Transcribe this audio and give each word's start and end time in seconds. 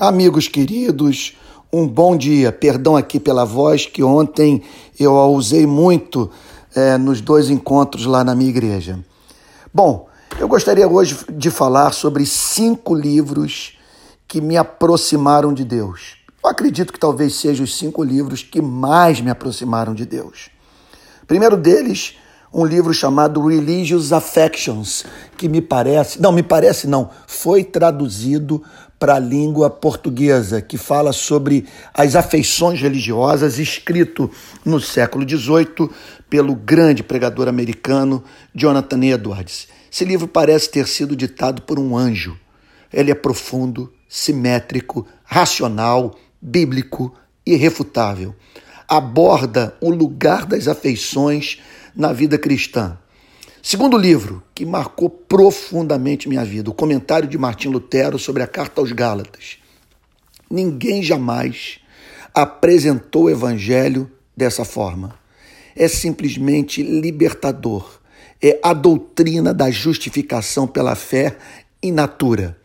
Amigos 0.00 0.48
queridos, 0.48 1.36
um 1.70 1.86
bom 1.86 2.16
dia. 2.16 2.50
Perdão 2.50 2.96
aqui 2.96 3.20
pela 3.20 3.44
voz 3.44 3.84
que 3.84 4.02
ontem 4.02 4.62
eu 4.98 5.18
a 5.18 5.26
usei 5.26 5.66
muito 5.66 6.30
é, 6.74 6.96
nos 6.96 7.20
dois 7.20 7.50
encontros 7.50 8.06
lá 8.06 8.24
na 8.24 8.34
minha 8.34 8.48
igreja. 8.48 8.98
Bom, 9.74 10.08
eu 10.38 10.48
gostaria 10.48 10.88
hoje 10.88 11.18
de 11.30 11.50
falar 11.50 11.92
sobre 11.92 12.24
cinco 12.24 12.94
livros 12.94 13.76
que 14.26 14.40
me 14.40 14.56
aproximaram 14.56 15.52
de 15.52 15.66
Deus. 15.66 16.16
Eu 16.42 16.48
acredito 16.48 16.94
que 16.94 16.98
talvez 16.98 17.34
sejam 17.34 17.64
os 17.64 17.76
cinco 17.76 18.02
livros 18.02 18.42
que 18.42 18.62
mais 18.62 19.20
me 19.20 19.30
aproximaram 19.30 19.92
de 19.92 20.06
Deus. 20.06 20.48
primeiro 21.26 21.58
deles 21.58 22.16
um 22.52 22.64
livro 22.64 22.92
chamado 22.92 23.46
Religious 23.46 24.12
Affections, 24.12 25.04
que 25.36 25.48
me 25.48 25.60
parece, 25.60 26.20
não, 26.20 26.32
me 26.32 26.42
parece 26.42 26.86
não, 26.86 27.10
foi 27.26 27.62
traduzido 27.62 28.62
para 28.98 29.14
a 29.14 29.18
língua 29.18 29.70
portuguesa, 29.70 30.60
que 30.60 30.76
fala 30.76 31.12
sobre 31.12 31.66
as 31.94 32.14
afeições 32.14 32.80
religiosas, 32.80 33.58
escrito 33.58 34.30
no 34.64 34.78
século 34.80 35.26
XVIII 35.26 35.88
pelo 36.28 36.54
grande 36.54 37.02
pregador 37.02 37.48
americano 37.48 38.22
Jonathan 38.54 39.02
Edwards. 39.04 39.68
Esse 39.90 40.04
livro 40.04 40.28
parece 40.28 40.70
ter 40.70 40.86
sido 40.86 41.16
ditado 41.16 41.62
por 41.62 41.78
um 41.78 41.96
anjo. 41.96 42.36
Ele 42.92 43.10
é 43.10 43.14
profundo, 43.14 43.90
simétrico, 44.08 45.06
racional, 45.24 46.14
bíblico 46.42 47.14
irrefutável. 47.46 48.34
Aborda 48.86 49.74
o 49.80 49.88
lugar 49.88 50.44
das 50.44 50.68
afeições 50.68 51.58
na 51.94 52.12
vida 52.12 52.38
cristã. 52.38 52.98
Segundo 53.62 53.98
livro 53.98 54.42
que 54.54 54.64
marcou 54.64 55.10
profundamente 55.10 56.28
minha 56.28 56.44
vida, 56.44 56.70
o 56.70 56.74
comentário 56.74 57.28
de 57.28 57.36
Martim 57.36 57.68
Lutero 57.68 58.18
sobre 58.18 58.42
a 58.42 58.46
carta 58.46 58.80
aos 58.80 58.90
Gálatas. 58.90 59.58
Ninguém 60.50 61.02
jamais 61.02 61.78
apresentou 62.34 63.24
o 63.24 63.30
evangelho 63.30 64.10
dessa 64.34 64.64
forma. 64.64 65.14
É 65.76 65.86
simplesmente 65.88 66.82
libertador. 66.82 68.00
É 68.42 68.58
a 68.62 68.72
doutrina 68.72 69.52
da 69.52 69.70
justificação 69.70 70.66
pela 70.66 70.94
fé 70.94 71.36
in 71.82 71.92
natura. 71.92 72.56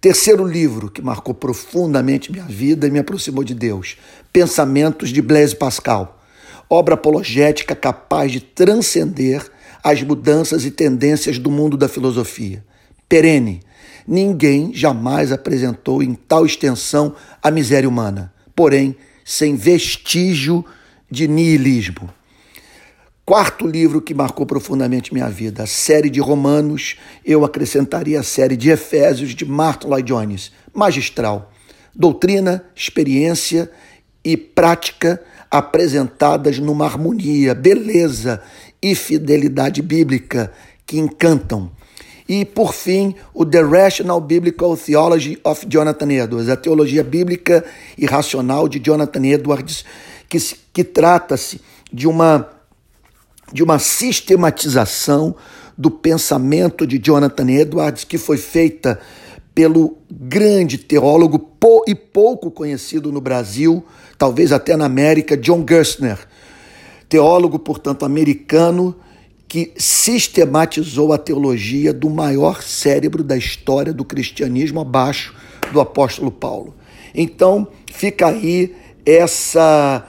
Terceiro 0.00 0.46
livro 0.46 0.90
que 0.90 1.02
marcou 1.02 1.34
profundamente 1.34 2.32
minha 2.32 2.44
vida 2.44 2.86
e 2.86 2.90
me 2.90 2.98
aproximou 2.98 3.44
de 3.44 3.54
Deus: 3.54 3.96
Pensamentos 4.32 5.10
de 5.10 5.20
Blaise 5.20 5.54
Pascal 5.54 6.23
obra 6.68 6.94
apologética 6.94 7.74
capaz 7.74 8.32
de 8.32 8.40
transcender 8.40 9.44
as 9.82 10.02
mudanças 10.02 10.64
e 10.64 10.70
tendências 10.70 11.38
do 11.38 11.50
mundo 11.50 11.76
da 11.76 11.88
filosofia. 11.88 12.64
Perene, 13.08 13.60
ninguém 14.06 14.72
jamais 14.72 15.30
apresentou 15.30 16.02
em 16.02 16.14
tal 16.14 16.46
extensão 16.46 17.14
a 17.42 17.50
miséria 17.50 17.88
humana, 17.88 18.32
porém 18.56 18.96
sem 19.24 19.56
vestígio 19.56 20.64
de 21.10 21.28
niilismo. 21.28 22.10
Quarto 23.26 23.66
livro 23.66 24.02
que 24.02 24.12
marcou 24.12 24.44
profundamente 24.44 25.14
minha 25.14 25.30
vida, 25.30 25.62
a 25.62 25.66
série 25.66 26.10
de 26.10 26.20
Romanos, 26.20 26.96
eu 27.24 27.42
acrescentaria 27.42 28.20
a 28.20 28.22
série 28.22 28.54
de 28.54 28.68
Efésios 28.68 29.34
de 29.34 29.46
Martin 29.46 29.86
Lloyd 29.86 30.06
Jones, 30.06 30.52
magistral. 30.74 31.50
Doutrina, 31.94 32.64
experiência 32.74 33.70
e 34.24 34.36
prática 34.36 35.20
apresentadas 35.50 36.58
numa 36.58 36.84
harmonia, 36.84 37.54
beleza 37.54 38.40
e 38.82 38.94
fidelidade 38.94 39.82
bíblica 39.82 40.50
que 40.86 40.98
encantam. 40.98 41.70
E, 42.28 42.44
por 42.44 42.72
fim, 42.72 43.14
o 43.34 43.44
The 43.44 43.60
Rational 43.60 44.20
Biblical 44.20 44.76
Theology 44.76 45.38
of 45.44 45.66
Jonathan 45.68 46.10
Edwards, 46.10 46.48
a 46.48 46.56
teologia 46.56 47.04
bíblica 47.04 47.64
e 47.98 48.06
racional 48.06 48.66
de 48.66 48.78
Jonathan 48.78 49.26
Edwards, 49.26 49.84
que, 50.28 50.38
que 50.72 50.82
trata-se 50.82 51.60
de 51.92 52.08
uma, 52.08 52.48
de 53.52 53.62
uma 53.62 53.78
sistematização 53.78 55.36
do 55.76 55.90
pensamento 55.90 56.86
de 56.86 56.98
Jonathan 56.98 57.50
Edwards, 57.50 58.04
que 58.04 58.16
foi 58.16 58.38
feita 58.38 58.98
pelo 59.54 59.98
grande 60.10 60.78
teólogo 60.78 61.38
e 61.86 61.94
pouco 61.94 62.50
conhecido 62.50 63.12
no 63.12 63.20
Brasil, 63.20 63.84
talvez 64.18 64.52
até 64.52 64.76
na 64.76 64.86
América, 64.86 65.36
John 65.36 65.64
Gerstner, 65.68 66.18
teólogo, 67.08 67.58
portanto, 67.58 68.04
americano, 68.04 68.96
que 69.46 69.72
sistematizou 69.76 71.12
a 71.12 71.18
teologia 71.18 71.92
do 71.92 72.10
maior 72.10 72.62
cérebro 72.62 73.22
da 73.22 73.36
história 73.36 73.92
do 73.92 74.04
cristianismo 74.04 74.80
abaixo 74.80 75.34
do 75.72 75.80
apóstolo 75.80 76.30
Paulo. 76.30 76.74
Então, 77.14 77.68
fica 77.92 78.26
aí 78.26 78.74
essa 79.06 80.04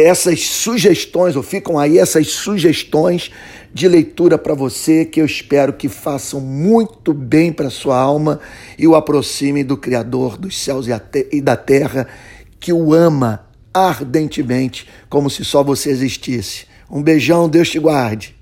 essas 0.00 0.46
sugestões, 0.46 1.36
ou 1.36 1.42
ficam 1.42 1.78
aí 1.78 1.98
essas 1.98 2.28
sugestões 2.28 3.30
de 3.72 3.86
leitura 3.86 4.38
para 4.38 4.54
você 4.54 5.04
que 5.04 5.20
eu 5.20 5.26
espero 5.26 5.72
que 5.72 5.88
façam 5.88 6.40
muito 6.40 7.12
bem 7.12 7.52
para 7.52 7.70
sua 7.70 7.98
alma 7.98 8.40
e 8.78 8.86
o 8.86 8.94
aproxime 8.94 9.62
do 9.62 9.76
Criador 9.76 10.36
dos 10.36 10.58
céus 10.58 10.86
e 11.32 11.40
da 11.40 11.56
terra, 11.56 12.08
que 12.58 12.72
o 12.72 12.92
ama 12.92 13.46
ardentemente, 13.72 14.86
como 15.08 15.30
se 15.30 15.44
só 15.44 15.62
você 15.62 15.90
existisse. 15.90 16.66
Um 16.90 17.02
beijão, 17.02 17.48
Deus 17.48 17.70
te 17.70 17.78
guarde. 17.78 18.36